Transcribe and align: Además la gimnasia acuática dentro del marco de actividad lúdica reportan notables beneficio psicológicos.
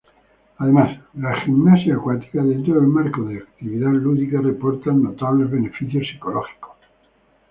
Además 0.57 0.99
la 1.13 1.39
gimnasia 1.41 1.93
acuática 1.93 2.41
dentro 2.41 2.73
del 2.73 2.87
marco 2.87 3.23
de 3.25 3.37
actividad 3.37 3.91
lúdica 3.91 4.41
reportan 4.41 5.03
notables 5.03 5.51
beneficio 5.51 6.01
psicológicos. 6.03 6.71